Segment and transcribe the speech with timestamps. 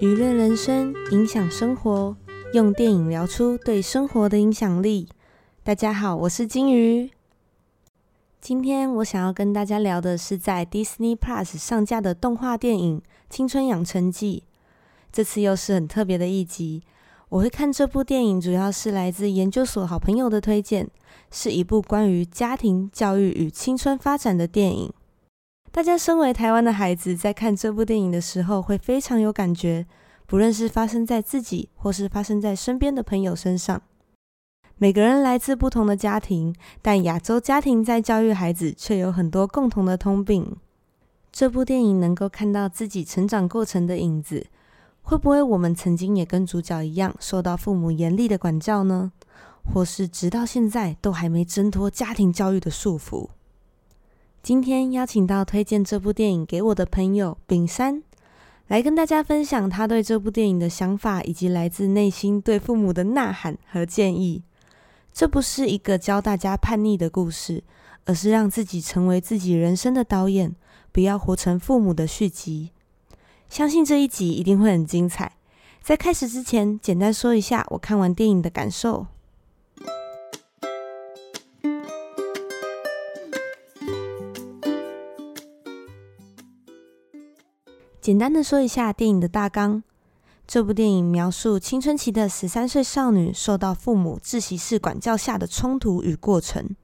[0.00, 2.16] 娱乐人生，影响生活，
[2.52, 5.08] 用电影聊出对生活的影响力。
[5.64, 7.10] 大家好，我是金鱼。
[8.40, 14.44] 今天我想要跟大家聊的是在 Disney Plus 上架的动画电影《青春养成记》。
[15.10, 16.84] 这次又是很特别的一集。
[17.30, 20.88] 我会看这部电影，主要是来自研究所好朋友的推荐，
[21.32, 24.92] 是一部关于家庭教育与青春发展的电影。
[25.78, 29.86] 大家身为台湾的孩子，在看这部电影的时候，会非常有感觉。
[30.26, 33.80] 不论是发生在自己，或是发生在身边的朋友身上，
[34.76, 40.56] 每个人来自不同的家庭，但亚洲家庭在教育孩子却有很多共同的通病。
[41.30, 44.48] 这部电影能够看到自己成长过程的影子，
[45.02, 49.12] 会不会我们曾经也跟主角一样，受到父母严厉的管教呢？
[49.72, 53.28] 或是直到现在都还没挣脱家庭教育的束缚？
[54.40, 58.02] 今天邀请到推荐这部电影给我的朋友丙山，
[58.68, 64.42] 来跟大家分享他对这部电影的想法，以及来自内心对父母的呐喊和建议。
[65.12, 67.62] 这不是一个教大家叛逆的故事，
[68.06, 70.54] 而是让自己成为自己人生的导演，
[70.92, 72.70] 不要活成父母的续集。
[73.50, 75.32] 相信这一集一定会很精彩。
[75.82, 79.06] 在开始之前，简单说一下我看完电影的感受。
[88.08, 89.82] 简单的说一下电影的大纲。
[90.46, 96.74] 这部电影描述青春期的十三岁少女受到父母窒息式管教下的冲突与过程。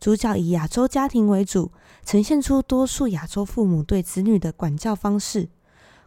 [0.00, 1.70] 主角以亚洲家庭为主，
[2.04, 5.48] 呈现出多数亚洲父母对子女的管教方式：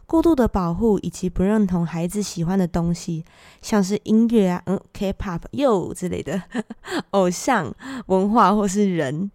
[0.04, 3.24] 过度的保护以及不认同孩子喜欢的东西，
[3.62, 6.42] 像是音乐啊、嗯、K-pop、又之类的
[7.12, 7.74] 偶像
[8.08, 9.30] 文化或是人。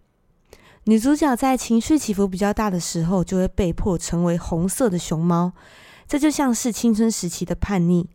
[0.84, 5.52] 女主角在情绪起伏比较大的时候，就会被迫成为红色的熊猫。
[6.08, 8.08] 这就像是青春时期的叛逆，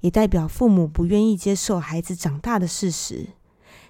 [0.00, 3.28] 也代表父母不愿意接受孩子长大的事实。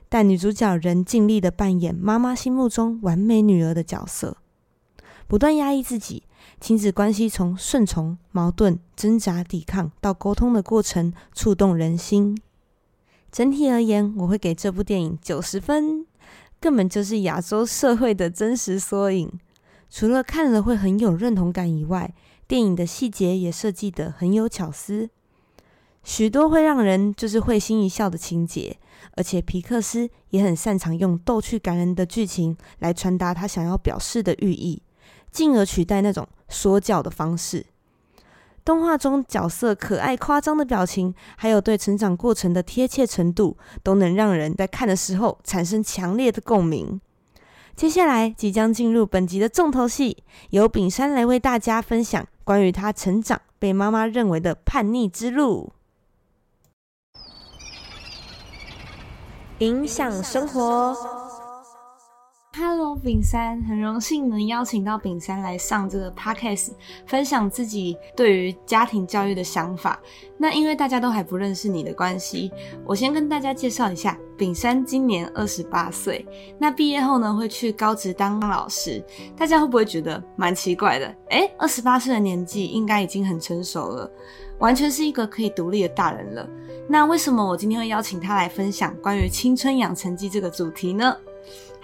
[0.08, 4.36] 但女主角仍尽力的扮演妈妈心目中完美女儿的角色，
[5.28, 6.24] 不断压抑自己。
[6.60, 12.36] 亲子关系从顺从、矛盾、挣扎、抵抗到沟通的过程，触动人心。
[13.32, 16.03] 整体而言，我会给这部电影九十分。
[16.64, 19.30] 根本就是亚洲社会的真实缩影。
[19.90, 22.14] 除了看了会很有认同感以外，
[22.48, 25.10] 电影的细节也设计得很有巧思，
[26.02, 28.78] 许多会让人就是会心一笑的情节。
[29.14, 34.80] 而且皮克斯也很擅长用逗趣感人的剧情来传达他想要表示的寓意，
[35.30, 37.66] 进而取代那种说教的方式。
[38.64, 47.00] 动画中角色可爱夸张的表情，还有对成长过程的贴切程度，都能让人在看的时候产生强烈的共鸣。
[47.76, 55.72] 接下来即将进入本集的重头戏，由炳山来为大家分享关于他成长被妈妈认为的叛逆之路，
[59.58, 61.23] 影响生活。
[62.56, 66.70] Hello，炳山，很荣幸能邀请到丙山来上这个 podcast，
[67.04, 70.00] 分享自己对于家庭教育的想法。
[70.38, 72.52] 那因为大家都还不认识你的关系，
[72.86, 76.24] 我先跟大家介绍一下，丙山今年二十八岁，
[76.56, 79.04] 那毕业后呢会去高职当老师。
[79.36, 81.12] 大家会不会觉得蛮奇怪的？
[81.30, 84.08] 诶二十八岁的年纪应该已经很成熟了，
[84.60, 86.48] 完全是一个可以独立的大人了。
[86.88, 91.16] 那为什么我今天会邀请他来分享关于青春养成记这个主题呢？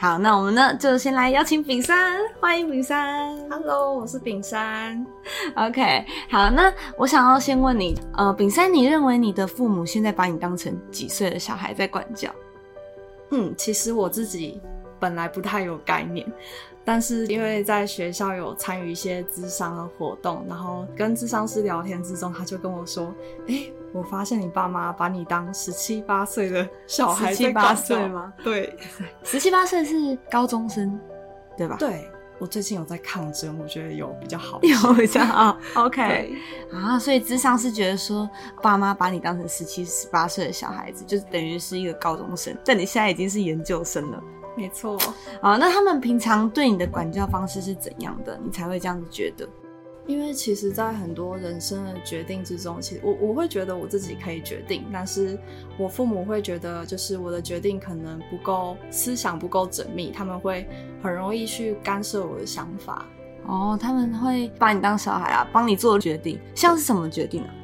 [0.00, 3.36] 好，那我们呢就先来邀请炳山，欢迎炳山。
[3.50, 5.06] Hello，我是炳山。
[5.54, 12.30] OK，好，那我想要先问你，呃，炳山，你认为你的父母现在把你当成几岁的小孩在管教？
[13.30, 14.58] 嗯，其实我自己
[14.98, 16.26] 本来不太有概念。
[16.82, 23.14] 但是因为在学校有参与一些智商的活动，然后跟智商师聊天之中，他就跟我说
[23.46, 28.32] ：“哎，我发现你爸妈把你当十七八岁的小孩，十七八岁吗？
[28.42, 28.76] 对，
[29.22, 30.98] 十七八岁是高中生，
[31.56, 31.76] 对吧？
[31.78, 32.08] 对，
[32.38, 35.58] 我最近有在抗争，我觉得有比较好， 有比较好。
[35.74, 36.32] OK，
[36.72, 38.28] 啊，所以智商是觉得说，
[38.62, 44.22] 爸妈把你当成十七十八岁的小孩子，就是等于是一个高中生，但你现在已经是研究生了。
[44.56, 44.98] 没错，
[45.40, 48.38] 啊，那他们平常对你的管教方式是怎样的？
[48.44, 49.48] 你才会这样子觉得？
[50.10, 55.38] 因为其实，在很多人生的决定之中，其实我我会觉得我自己可以决定，但是
[55.78, 60.68] 我父母会觉得，就是我的决定可能不够思想不够缜密，他们会
[61.00, 63.06] 很容易去干涉我的想法。
[63.46, 67.54] 哦，他们会把你当小孩啊，帮你做决定，像是什么决定啊？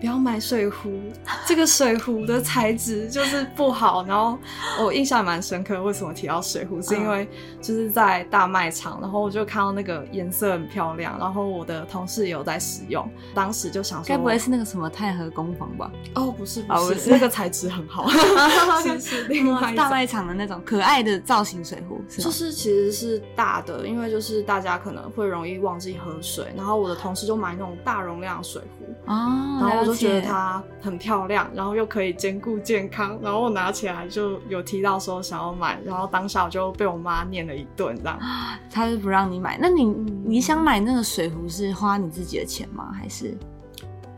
[0.00, 0.98] 不要买水壶，
[1.46, 4.02] 这个水壶的材质就是不好。
[4.04, 4.38] 然后
[4.82, 7.28] 我印象蛮深刻，为什么提到水壶，是因为
[7.60, 15.90] 就是在大卖场，然后我就看到那个颜色很漂亮，然后我的同事有在使用，当时就想说，该不会是那个什么太和工坊吧？
[16.14, 18.08] 哦，不是，不是，那个材质很好，
[18.98, 38.18] 是 另外大卖场的那种可爱的造型水壶，就是其实是大的，因为就是大家可能会容易忘记喝水，然后我的同事就买那种大容量水壶哦，然后我就觉得它很漂亮，然后又可以兼顾健康，然后我拿起来就有提到说想要买，然后当下我就被我妈念了一顿，这样，
[38.70, 39.58] 她是不让你买。
[39.60, 42.92] 那你你想买那个水壶是花你自己的钱吗？
[42.92, 43.36] 还是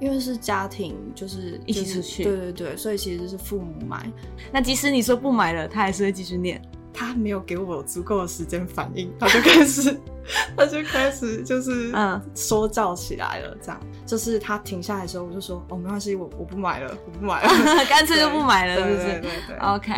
[0.00, 2.24] 因为是家庭就是一起出去？
[2.24, 4.10] 对对对，所以其实是父母买。
[4.50, 6.60] 那即使你说不买了，他还是会继续念。
[6.92, 9.96] 他没有给我足够的时间反应，他就开始，
[10.56, 13.56] 他就开始就是嗯说教起来了。
[13.62, 17.48] 这样就是他停下来的时候，我就说哦没关系，我我不买了，我不买了，
[17.88, 19.06] 干脆就不买了，是不是？
[19.06, 19.56] 对对对。
[19.58, 19.92] OK，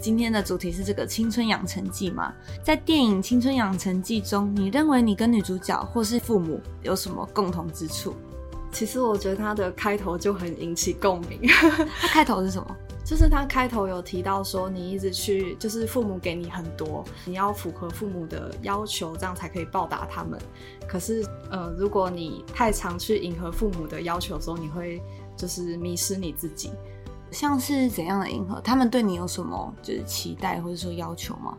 [0.00, 2.32] 今天的主题是这个青春养成记嘛，
[2.64, 8.14] 在电影《青春养成记》中，你认为你跟女主角或是父母有什么共同之处？
[8.72, 11.40] 其实我觉得它的开头就很引起共鸣。
[12.00, 12.76] 它开头是什么？
[13.12, 20.40] 就是他开头有提到说，你一直去，就是父母给你很多，你要符合父母的要求，这样才可以报答他们。
[20.88, 24.98] 可是，呃，如果你太常去迎合父母的要求的时候，你会
[25.36, 26.70] 就是迷失你自己。
[27.30, 28.58] 像是怎样的迎合？
[28.62, 31.54] 他们对你有什么就是期待或者说要求吗？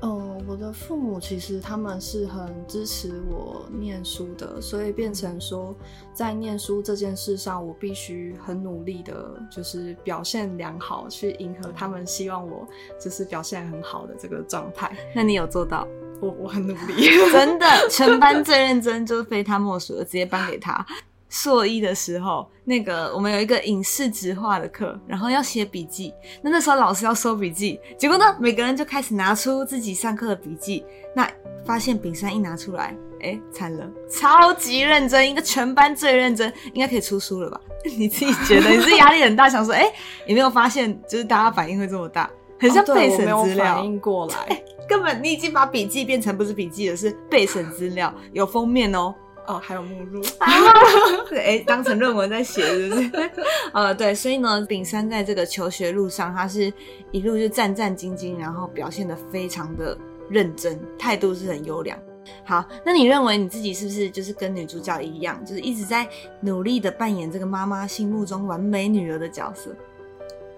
[0.00, 5.74] 哦，我的父母其实他们是很支持我念书的，所以变成说，
[6.14, 12.66] 在念书这件事上，我必须很努力的，就是表现良好，去迎合他们希望我
[12.98, 14.90] 就是表现很好的这个状态。
[15.14, 15.86] 那你有做到？
[16.22, 20.84] 我我很努力， 真的，全班 最认真，就是非他莫属的，直接颁给他。
[21.30, 26.12] 硕一的时候，那个我们有一个影视直画的课，然后要写笔记。
[26.42, 30.84] 那那时候老师要收笔记，结果呢，每个人就开始拿出自己上课的笔记。
[31.14, 31.26] 那
[31.64, 37.60] 发现丙山一拿出来，哎，惨了，超级认真，一个全班最认真，应该可以出书了吧？
[37.96, 38.68] 你自己觉得？
[38.68, 39.84] 你是压力很大，想说，哎，
[40.26, 42.28] 有没有发现，就是大家反应会这么大，
[42.58, 43.76] 很像背审资料。
[43.76, 49.14] 反应过来， 根本你已经把笔记变成不是笔记了，是背审资料，有封面哦。
[49.46, 50.22] 哦，还有目录，
[51.34, 53.30] 哎，当成论文在写，是不是？
[53.74, 56.72] 呃，对，所以呢，炳山在这个求学路上，他是
[57.10, 59.96] 一路就战战兢兢，然后表现的非常的
[60.28, 61.98] 认真，态度是很优良。
[62.44, 66.06] 好，那你认为你自己是不是就是跟女主角一样，就是一直在
[66.40, 69.74] 努力的扮演这个妈妈心目中完美女儿的角色？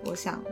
[0.04, 0.42] 我想。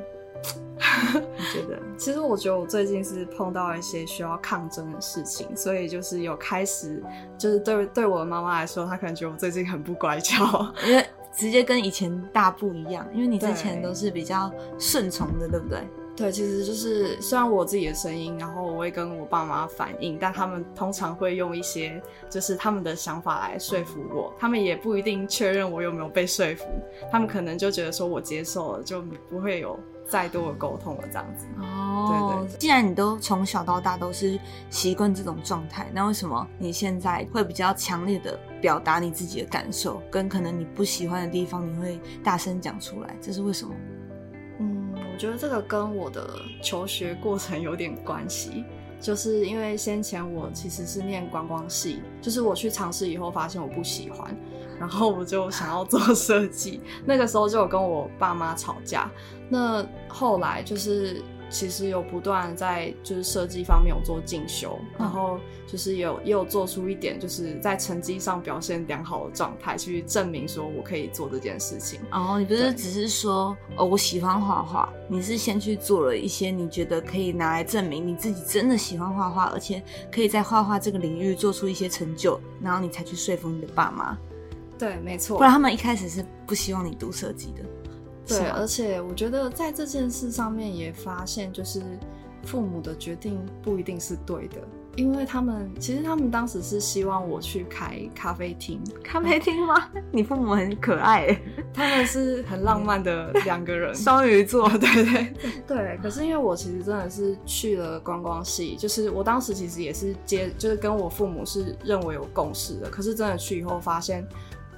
[1.36, 1.78] 你 觉得？
[1.98, 7.02] 其实我觉得我最近是碰到一些需要抗争的事情，所以就是有开始，
[7.38, 11.04] 就是对对我的妈妈来说，她可能觉得我最近很不乖巧，因为
[11.36, 15.86] 直接跟以前大不一样，因为你之前都是比较顺从的，对不对？
[16.16, 26.64] 对，其实就是虽然我自己的声音，然后我会跟我爸妈反映，但他们通常会用一些就是他们的想法来说服我，他们也不一定确认我有没有被说服，
[27.10, 29.00] 他们可能就觉得说我接受了，就
[29.30, 29.78] 不会有。
[30.10, 32.40] 再多的沟通了，这样子哦。
[32.42, 43.16] 对对，既然你都从小到大都是习惯这种状态，那为什么你现在会比较强烈的表达你自己的感受，跟可能你不喜欢的地方，你会大声讲出来？
[43.20, 43.72] 这是为什么？
[44.58, 46.28] 嗯，我觉得这个跟我的
[46.62, 48.64] 求学过程有点关系，
[49.00, 54.36] 就是因为先前我其实是念观光系，就是我去尝试以后发现我不喜欢。
[54.80, 59.10] 然后我就想要做设计，那个时候就有跟我爸妈吵架。
[59.50, 72.00] 那后来就是其实有不断在就是设计方面有做进修，然后就是有也有做出一点就是在成绩上表现良好的状态，去证明说我可以做这件事情。
[72.12, 84.16] 哦，你不是只是说哦我喜欢画画，你是先去做了一些你觉得可以拿来证明你自己真的喜欢画画，而且可以在画画这个领域做出一些成就，然后你才去说服你的爸妈。
[84.80, 85.36] 对，没错。
[85.36, 87.62] 不然他们一开始是不希望你读设计的。
[88.26, 91.82] 对，而且我觉得在这件事上面也发现，就是
[92.44, 94.56] 父母的决定不一定是对的。
[94.96, 99.88] 因为他们其实他们当时是希望我去开咖啡厅，咖啡厅吗？
[100.10, 101.36] 你父母很可爱，
[101.72, 105.34] 他们是很浪漫的两个人， 双鱼座， 对对
[105.66, 105.98] 对。
[106.02, 112.90] 可是因为我其实真的是去了观光系，就是我当时其实也是接，就是跟我父母是认为有共识的。
[112.90, 114.26] 可是真的去以后发现。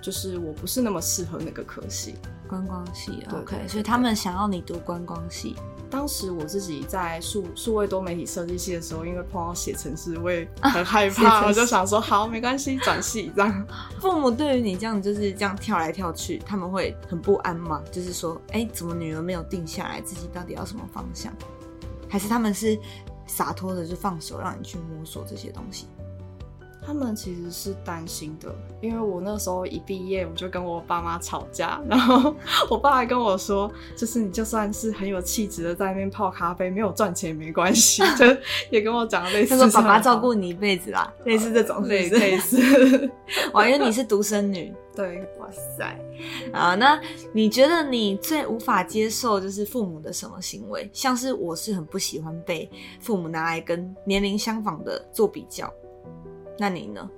[0.03, 2.17] 就是我不是那么适合那个科系，
[2.49, 5.55] 观光系，OK，所以他们想要你读观光系，
[5.89, 13.67] 当时我自己在数数位多媒体设计系的时候，因为碰到写程式，我也很害怕，我就想说好，没关系，转系这样。
[14.01, 17.81] 父母对于你这样就是这样跳来跳去，他们会很不安吗？
[17.93, 21.33] 就是说，哎，怎么女儿没有定下来，自己到底要什么方向？
[22.09, 22.79] 还是他们是
[23.27, 25.87] 洒脱的就放手，让你去摸索这些东西？
[26.85, 32.35] 他们其实是担心的，因为我那时候一毕业，我就跟我爸妈吵架，然后
[32.69, 38.27] 我爸还跟我说，就是你就算是很有气质的在那边泡咖啡，没有赚钱也没关系， 就
[38.71, 42.59] 也跟我讲类似，他说爸爸照顾你一辈子啦，类似这种类类似，
[43.55, 45.49] 我因为你是独生女， 对，哇
[45.79, 45.99] 塞，
[46.53, 47.01] 啊，那
[47.33, 50.91] 你觉得你最无法接受就是父母的什么行为？
[50.93, 52.69] 像是我是很不喜欢被
[53.01, 55.73] 父母拿来跟年龄相仿的做比较。
[56.59, 57.09] 那你呢？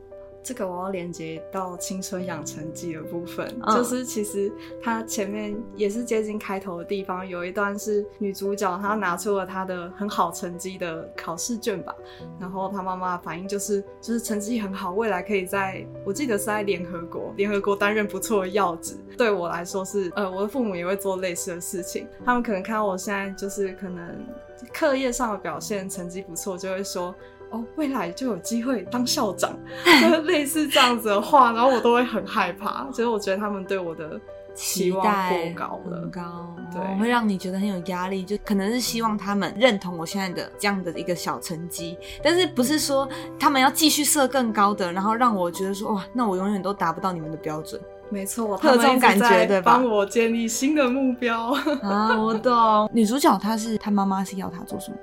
[0.47, 11.97] 这个我要连接到青春养成记的部分，就是其实它前面也是接近开头的地方，有一段是女主角她拿出了她的很好成绩的考试卷吧，
[12.39, 18.97] 然后她妈妈反应就是就是成绩很好，未来可以在我记得是在联合国，联合国担任不错的要职。
[19.17, 24.27] 对我来说是呃，我的父母也会做类似的事情，他们可能看到我现在就是可能
[24.75, 27.15] 课业上的表现成绩不错，就会说。
[27.55, 29.57] 哦，未来就有机会当校长，
[30.25, 32.87] 类似这样子的话，然后我都会很害怕。
[32.93, 34.21] 所以我觉得他们对我的
[34.55, 38.25] 期望过高了，很高，对，会让你觉得很有压力。
[38.25, 43.09] 就可能是希望他们认同我现在的这样的一个小成绩，但是不是说
[43.39, 47.81] 他们要继续设更高的，然后让我觉得说哇，那我永远都达不到你们的标准。
[48.11, 49.73] 没错，有这种感觉对吧？
[49.73, 52.89] 帮我建立新的目标啊，我懂。
[52.93, 54.97] 女主角她是她妈妈是要她做什么？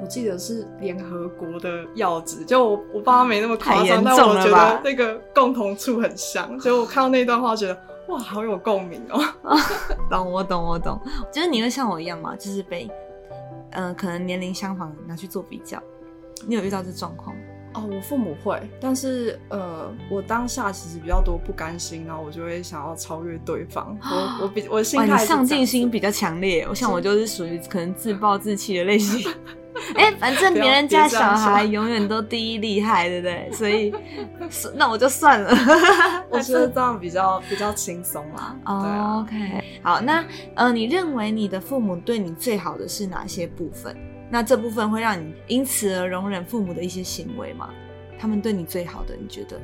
[0.00, 9.22] 我记得是联合国的要旨，就我我爸妈没那么夸张，但我觉得那个共同处很像，所以我看到那段话，觉得哇，好有共鸣哦。
[10.08, 11.00] 懂，我懂，我懂。
[11.32, 12.34] 就是你会像我一样吗？
[12.36, 12.90] 就是被
[13.72, 15.82] 嗯，可能年龄相仿拿去做比较，
[16.46, 17.42] 你有遇到这状况吗？
[17.78, 23.96] 哦，我父母会，但是呃，我当下其实比较多不甘心，然后我就会想要超越对方。
[24.02, 29.30] 我我比我心态上进心比较强烈，我想我就是属于可能自暴自弃的类型。
[29.94, 33.48] 哎，反正别人家小孩永远都第一厉害，对不对？
[33.52, 33.94] 所以
[34.74, 35.50] 那我就算了。
[36.30, 38.56] 我觉得这样比较比较轻松嘛。
[39.22, 40.24] OK，好，那
[40.56, 43.96] 呃，你认为你的父母对你最好的是哪些部分？
[44.30, 47.70] 那这部分会让你因此而容忍父母的一些行为吗？
[48.18, 49.60] 他们对你最好的，你觉得？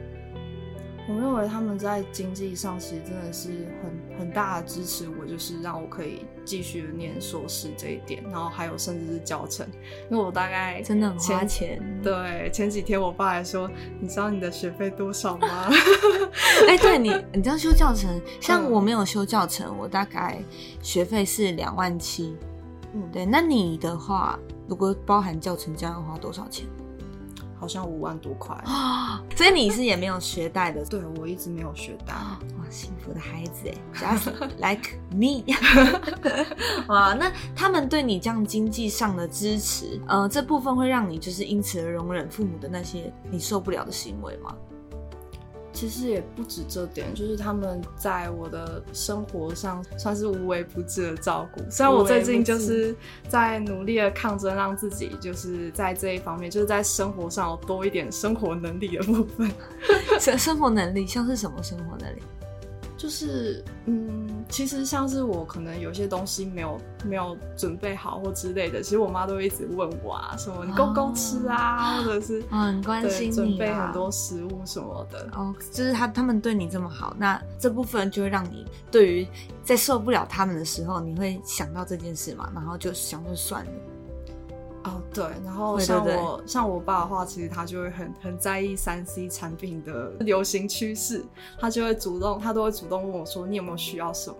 [1.06, 3.50] 我认为他们在经济上其实真的是
[3.82, 9.66] 很很大的支持我，就是让我可以继续念硕士这一点，然后还有甚至是教程，
[10.10, 11.78] 因为我大概真的很花钱。
[12.02, 15.68] 对，前几天我爸还说：“你知道你的学费多少吗？”
[16.66, 20.38] 哎，对你， 你知道修教程，像我没有修教程，我大概
[20.80, 22.34] 学费是两万七。
[22.94, 26.66] 嗯，对，那你的话，如果包含教程，这样要花多少钱？
[27.56, 29.22] 好像五万多块啊！
[29.34, 30.84] 所以你是也没有学贷的？
[30.84, 32.12] 对，我一直没有学贷。
[32.58, 35.44] 哇，幸福的孩子哎，just like me。
[36.88, 44.54] 哇，那他们对你这样经济上的支持，呃，这部分会让你就是因此而容忍父母的那些你受不了的行为吗？
[45.84, 51.60] 其实也不止这点，就是他们在我的生活上算是无微不至的照顾。
[51.70, 52.96] 虽然我最近就是
[53.28, 59.50] 在努力的抗争，让自己就是在这一方面，就是在生活上有多一点生活能力的部分。
[60.18, 62.22] 生生活能力像是什么生活能力？
[63.04, 75.28] 就是嗯，其实像是我可能有些东西没有没有准备好或之类的，其实我妈都会一直问我啊，什么你够不够吃啊，或者是很关心你，准备很多食物什么的。
[75.34, 79.28] 哦，就是他他们对你这么好，那这部分就会让你对于
[79.62, 83.70] 在受不了他们的时候，你会想到这件事嘛，然后就想说算了。
[84.84, 91.24] 哦，对，然后像我像我爸的话，其实他就会很很在意三 C 产品的 流行趋势，
[91.58, 94.36] 他就会主动，他都会主动问我说：“你有没有需要什么？”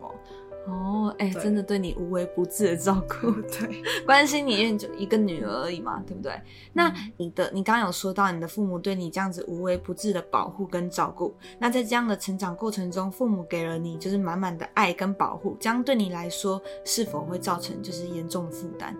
[0.66, 6.32] 哦，哎，真的对你无微不至的照顾， 对， 关心你，因为就一个女儿而已嘛，对不对？
[6.72, 18.96] 那你的，你刚刚有说到你的父母对你这样子无微不至的保护跟照顾，那在这样的成长过程中，父母给了你就是满满的爱跟保护，这样对你来说是否会造成就是严重的负担？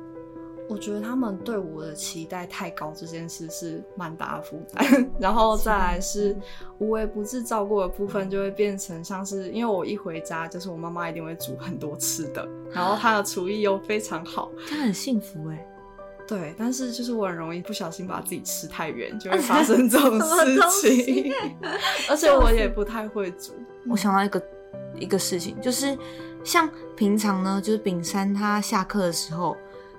[0.67, 5.11] 我觉得他们对我的期待太高，这件事是蛮大的负担。
[5.21, 6.35] 然后再来是
[6.79, 15.67] 无微不至照顾的部分，就会变成像是，因为我一回家，就是我妈妈一定会煮很多吃的，然后她的厨艺又非常好，她很幸福哎。
[16.27, 21.31] 对，但是就是我很容易不小心把自己吃太远，就会 发生这种事情。
[22.09, 23.53] 而且我也不太会煮。
[23.87, 24.43] 我想到一个
[24.99, 25.95] 一个事情，就是
[26.43, 26.67] 像
[26.97, 29.55] 平常呢，就是丙山他下课的时候。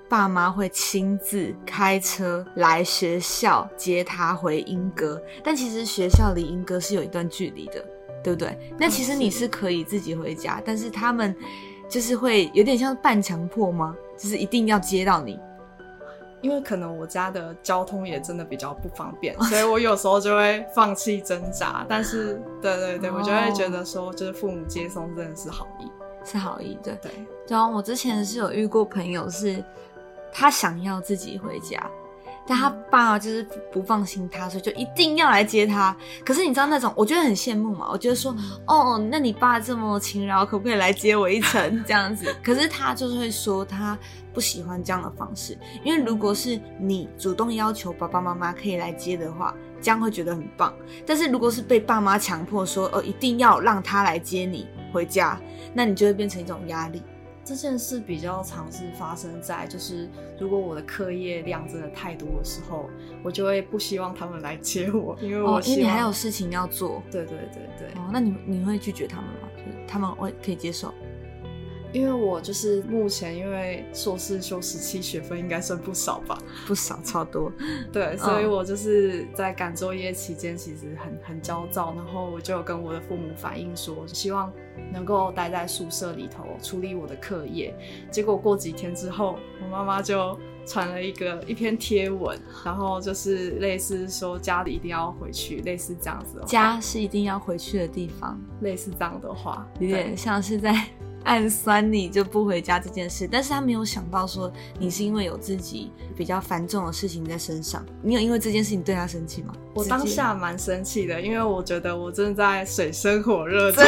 [0.08, 7.84] 爸妈会亲自开车来学校接他回英歌，但其实学校离英歌是有一段距离的，
[8.22, 8.58] 对不对？
[8.78, 11.34] 那其实你是可以自己回家，但是他们
[11.88, 13.96] 就是会有点像半强迫吗？
[14.16, 15.38] 就是一定要接到你。
[16.42, 21.84] 因为可能我家的交通也真的比较不方便，所以我有时候就会放弃挣扎。
[21.88, 25.90] 但是，对对对，我就会觉得说，就是父母接送真的是好意，
[26.24, 27.10] 是好意，对对。
[27.48, 29.64] 然后我之前是有遇过朋友，是
[30.36, 31.82] 他想要自己回家。
[32.48, 35.96] 但他爸就是不放心他，所以就一定要来接他。
[36.24, 37.88] 可是你知道那种，我觉得很羡慕嘛。
[37.90, 38.32] 我觉得说，
[38.68, 42.32] 哦，那你爸这么勤劳，可不可以来接我一程 这样子？
[42.44, 43.98] 可是他就是会说，他
[44.32, 49.52] 不喜欢这样的方式，因为如果是你主动要求爸爸妈妈可以来接的话，
[49.82, 50.72] 这样会觉得很棒。
[51.04, 55.36] 但是如果是被爸妈强迫说，哦，一定要让他来接你回家，
[55.74, 57.02] 那你就会变成一种压力。
[57.46, 60.10] 这件事比较常是发生在，就是
[60.40, 62.90] 如果我的课业量真的太多的时候，
[63.22, 67.00] 我就会不希望他们来接我，因为我因为你还有事情要做。
[67.08, 67.88] 对对对对。
[68.00, 69.48] 哦，那你你会拒绝他们吗？
[69.56, 70.92] 就是他们会可以接受？
[71.96, 76.36] 因为我就是目前因为硕士修十七学分，应该算不少吧？
[76.68, 77.50] 不少，超多。
[77.90, 84.52] 对，所以我就是在赶作业期间，其实很很焦躁，然后我就跟我的父母反映说，希望
[84.92, 87.74] 能够待在宿舍里头处理我的课业。
[88.10, 96.42] 结果过几天之后，我妈妈就传了一个一篇贴文，然后就是类似说家里一定要回去，类似这样子。
[96.46, 100.86] 家是一定要回去的地方，类似这样的话，有点像是在。
[101.26, 107.84] 暗酸你就不回家这件事，但是他没有想到说你是因为有自己比较繁重的事情在身上。
[108.00, 109.52] 你有因为这件事情对他生气吗？
[109.74, 113.84] 我当下蛮生气的，因为我觉得我正在水深火热中，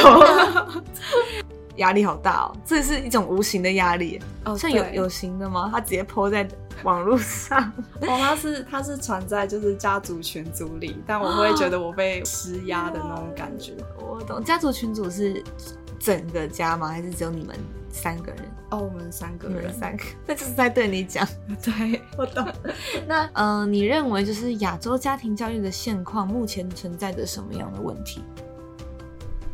[1.77, 2.57] 压力好大哦。
[2.67, 5.71] 这是一种无形的压力，哦，像有有形的吗？
[5.73, 6.47] 他直接泼在
[6.83, 13.75] 网络上，哦，他是他是传在就是家族群组里，但我会觉得我被施压的那种感觉。
[13.97, 15.41] 我懂，家族群组是。
[15.99, 16.89] 整个家吗？
[16.89, 17.57] 还是只有你们
[17.91, 18.45] 三个人？
[18.71, 20.05] 哦，我们三个人，三个。
[20.27, 21.27] 那就是在对你讲。
[21.63, 22.47] 对，我懂。
[23.09, 28.23] 那，嗯，你认为就是亚洲家庭教育的现况目前存在着什么样的问题？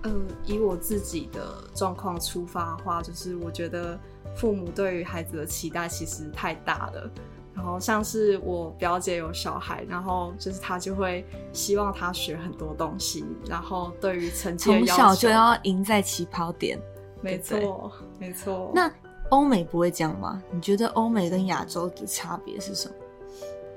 [0.05, 3.99] 嗯，以我自己的状况出发的话，就是我觉得
[4.37, 7.11] 父母对于孩子的期待其实太大了。
[7.55, 16.79] 然后像是我表姐有小孩，然后就是她就会希望他学很多东西，然后对于成绩从小就要赢在起跑点。
[17.21, 18.71] 没错，没错。
[18.75, 18.93] 那
[19.31, 20.43] 欧美不会这样吗？
[20.51, 22.95] 你觉得欧美跟亚洲的差别是什么？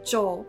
[0.03, 0.43] 就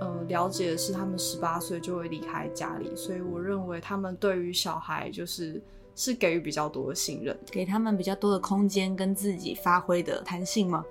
[0.00, 5.62] 呃了解的是，他们十八岁就会离开家里，所以我认为他们对于小孩就是
[5.94, 10.84] 是给予比较多的信任，给他们比较多的空间跟自己发挥的弹性吗？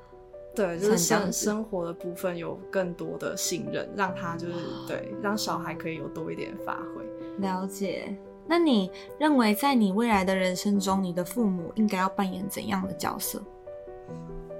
[0.59, 4.53] 对，就是生生活的部分有更多的信任，让他就是
[4.85, 7.03] 对，让小孩可以有多一点发挥。
[7.37, 8.13] 了解。
[8.45, 13.41] 那你认为在你未来的人生中，你的父母应该要扮演怎样的角色？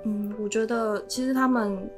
[0.05, 1.89] 嗯，我觉得其实他们。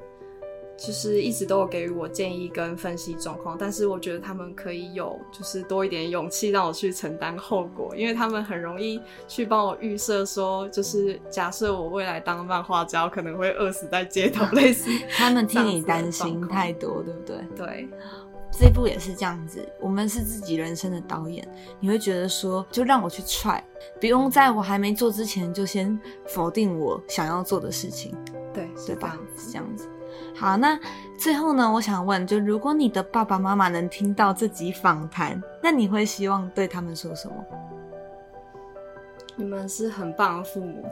[0.84, 17.38] 就是一直都有给予我建议跟分析状况，但是我觉得他们可以有就是多一点勇气让我去承担后果，因为他们很容易去帮我预设说，就是假设我未来当漫画家，可能会饿死在街头， 类似 他们替你担心太多，对不对？
[17.56, 17.88] 对，
[18.52, 21.48] 这一部也是这样子，我们是自己人生的导演，
[21.80, 23.64] 你会觉得说，就让我去踹，
[24.00, 28.18] 不用在我还没做之前就先否定我想要做的事情，
[28.52, 29.16] 对，对吧？
[29.38, 29.88] 是这样子。
[30.36, 30.80] 好，那
[31.18, 31.72] 最后呢？
[31.72, 37.36] 我想问，就如果你的爸爸妈妈能听到这集访谈，那你会希望对他们说什么？
[39.36, 40.84] 你们是很棒的父母，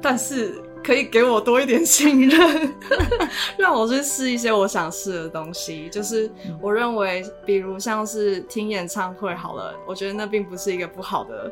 [0.00, 2.74] 但是可以给我多一点信任，
[3.56, 5.88] 让我去试一些我想试的东西。
[5.88, 11.50] 就是我认为，比如像是听演唱会好了，我觉得那并不是一个不好的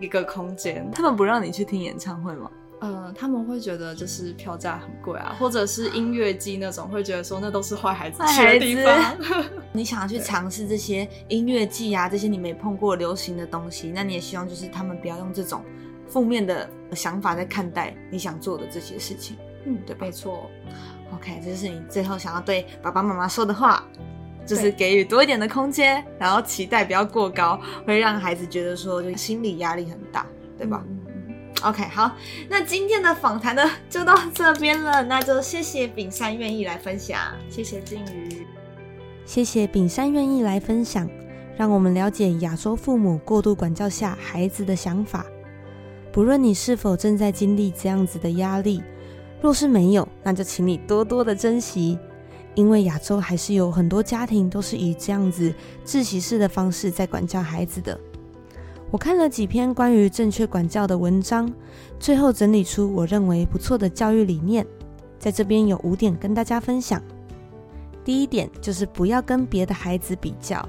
[0.00, 0.90] 一个空间。
[0.92, 2.50] 他们不让你去听演唱会吗？
[2.80, 9.16] 嗯，他们会觉得就是票价很贵啊，或者是音乐季那种，会觉得说那都是坏孩子去的地方。
[9.72, 15.64] 你想要去尝试这些音乐季啊，这些你没碰过流行的东西，那你也希望就是他们不要用这种
[16.06, 19.36] 负面的想法在看待你想做的这些事情。
[19.64, 20.48] 嗯，对，没错。
[21.14, 23.82] OK，这是你最后想要对爸爸妈妈说的话，
[24.46, 30.24] 就是给予多一点的空间，然后期待不要过高，会让孩子觉得说就心理压力很大，
[30.56, 30.84] 对吧
[31.62, 32.12] ？OK，好，
[32.48, 37.18] 那今天的访谈呢就到这边了，那就谢谢炳山愿意来分享，
[37.50, 38.46] 谢谢金鱼，
[39.24, 41.08] 谢谢炳山愿意来分享，
[41.56, 45.26] 让我们了解亚洲父母过度管教下孩子的想法。
[46.12, 48.82] 不论你是否正在经历这样子的压力，
[49.40, 51.98] 若是没有，那就请你多多的珍惜，
[52.54, 55.52] 因为亚洲还是有很多家庭都是以这样子
[55.84, 57.98] 窒息式的方式在管教孩子的。
[58.90, 61.52] 我看了几篇关于正确管教的文章，
[62.00, 64.66] 最后整理出我认为不错的教育理念，
[65.18, 67.02] 在这边有五点跟大家分享。
[68.02, 70.66] 第一点就是不要跟别的孩子比较，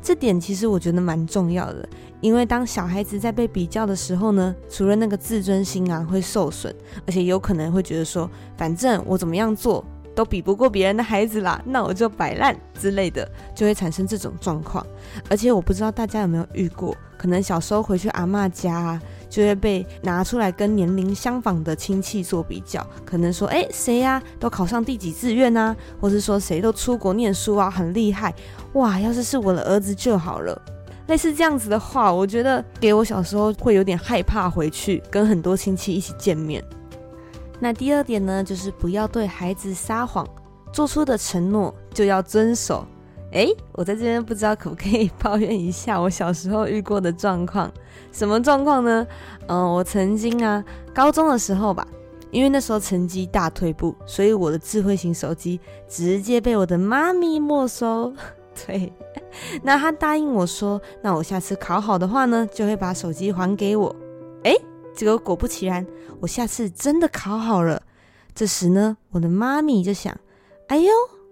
[0.00, 1.88] 这点其实我觉得蛮重要的，
[2.20, 6.72] 因为当小孩子在被比较的时候呢，除了那个自尊心啊会受损，
[7.04, 9.84] 而且有可能会觉得说，反正我怎么样做。
[10.16, 14.84] 都比不过别人的孩子啦，那我就摆烂之类的，就会产生这种状况。
[15.28, 18.98] 而且我不知道大家有没有遇过，可能小时候回去阿妈家，
[19.28, 28.34] 就会被拿出来跟年龄相仿的亲戚做比较，可能说，哎，谁呀，都考上第几志愿啊，或是说谁都出国念书啊，很厉害，
[28.72, 30.60] 哇，要是是我的儿子就好了。
[31.08, 36.64] 类似这样子的话，我觉得给我小时候会有点害怕回去跟很多亲戚一起见面。
[37.58, 40.26] 那第二点呢，就是不要对孩子撒谎，
[40.72, 42.86] 做出的承诺就要遵守。
[43.32, 47.70] 诶，我在这边不知道可不可以抱怨一下我小时候遇过的状况？
[48.12, 49.06] 什么状况呢？
[49.48, 50.64] 嗯，我曾经啊，
[50.94, 51.86] 高中的时候吧，
[52.30, 58.12] 因为那时候成绩大退步，所以我的智慧型手机直接被我的妈咪没收。
[58.66, 58.92] 对，
[59.62, 63.94] 那他答应我说，那我下次考好的话呢，就会把手机还给我。
[64.44, 64.54] 诶。
[64.96, 65.86] 结果果不其然，
[66.20, 67.80] 我下次真的考好了。
[68.34, 70.12] 这时呢，我的妈咪就想
[70.68, 70.90] ：“哎呦，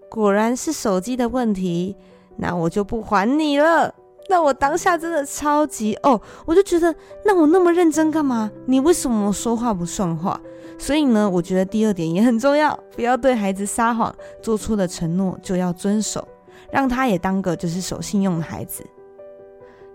[0.08, 1.96] 果然是手机的问题，
[2.36, 3.92] 那我就不还你了。”
[4.30, 6.94] 那我当下真的超级哦，我就觉得，
[7.26, 8.50] 那我那么认真干嘛？
[8.66, 10.40] 你为什么说话不算话？
[10.78, 16.26] 所以呢，我觉得第二点也很重要，不要对孩子撒谎，做出的承诺就要遵守，
[16.70, 18.82] 让他也当个就是守信用的孩子。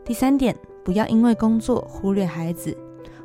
[0.05, 2.75] 第三点，不要因为工作忽略孩子。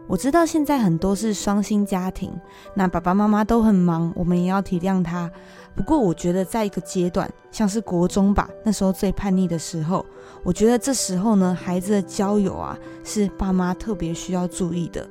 [0.07, 2.31] 我知道现在很多是双薪家庭，
[2.75, 5.31] 那爸爸妈妈都很忙，我们也要体谅他。
[5.75, 10.05] 不过我觉得在一个阶段，像是国中吧，那时候最叛逆的时候，
[10.43, 15.09] 我觉得这时候呢，孩子的交友啊，是爸妈特别需要注意的，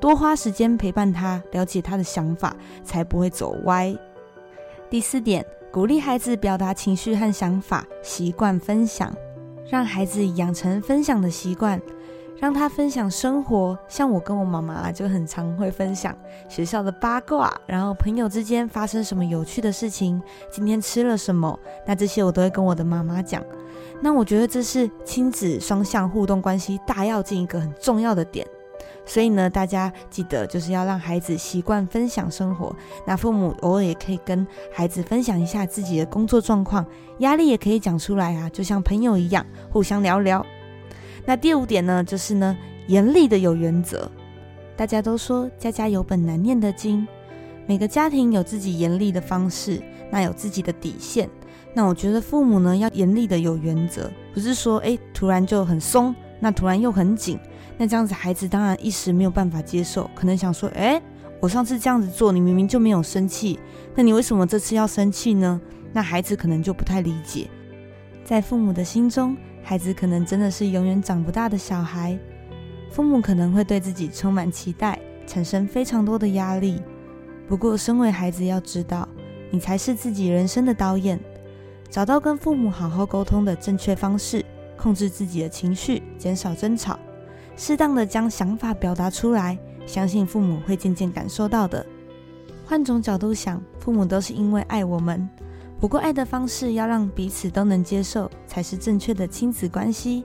[0.00, 3.94] 多花时间陪伴他，了解他的想法，才不会走歪。
[4.88, 9.12] 第四点，鼓励孩子表达情绪和想法，习惯分享，
[9.68, 11.82] 让孩子养成分享的习惯。
[12.38, 16.14] 让他分享生活，像我跟我妈妈就很常会分享
[16.48, 23.42] 学校的八卦，然后朋友之间发生什么有趣的事情，今天吃了什么，那这些我都会跟我的妈妈讲。
[24.00, 28.46] 那我觉得这是亲子双向互动关系大要进一个很重要的点。
[29.06, 32.74] 所以呢，大家记得就是要让孩子习惯分享生活。
[33.06, 36.84] 那父母偶尔也可以跟孩子分享一下自己的工作状况，
[37.18, 40.44] 压力也可以讲出来啊，就像朋友一样，互相聊聊。
[41.26, 44.08] 那第五点呢，就是呢，严厉的有原则。
[44.76, 47.06] 大家都说家家有本难念的经，
[47.66, 51.28] 每个家庭有自己严厉的方式，那有自己的底线。
[51.74, 57.38] 那我觉得父母呢要严厉的有原则，不是说诶突然就很松，那突然又很紧，
[57.76, 61.02] 那这样子孩子当然一时没有办法接受，可能想说诶，
[61.40, 63.58] 我上次这样子做，你明明就没有生气，
[63.96, 65.60] 那你为什么这次要生气呢？
[65.92, 67.48] 那孩子可能就不太理解，
[68.24, 69.36] 在父母的心中。
[69.68, 72.16] 孩子可能真的是永远长不大的小孩，
[72.88, 76.80] 父母可能会对自己充满期待，产生非常多的压力。
[77.48, 79.08] 不过，身为孩子要知道，
[79.50, 81.18] 你才是自己人生的导演。
[81.90, 84.44] 找到跟父母好好沟通的正确方式，
[84.76, 86.96] 控制自己的情绪，减少争吵，
[87.56, 91.84] 适当的将想法表达出来，相信父母会渐渐感受到的。
[92.64, 95.28] 换种角度想，父母都是因为爱我们。
[95.78, 100.24] 不过，爱的方式要让彼此都能接受，才是正确的亲子关系。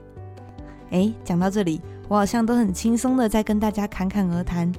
[0.90, 4.72] 诶，讲到这里，我好像都很轻松的在跟大家侃侃而谈。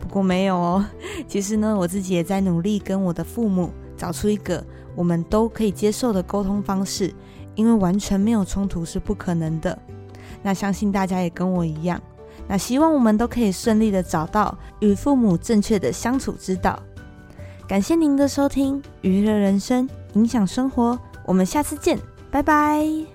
[0.00, 0.84] 不过没有哦，
[1.28, 7.12] 其实呢，我自己也在努力跟我的父母找出一个我们都可以接受的沟通方式，
[7.54, 9.78] 因为完全没有冲突是不可能的。
[10.42, 12.00] 那相信大家也跟我一样，
[12.48, 16.78] 那希望我们都可以顺利的找到与父母正确的相处之道。
[17.68, 19.88] 感谢您的收听，娱乐人生。
[20.14, 21.98] 影响生活，我们下次见，
[22.30, 23.13] 拜拜。